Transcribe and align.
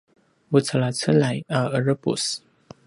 vucelacelay 0.51 1.37
a 1.57 1.59
’erepus 1.77 2.23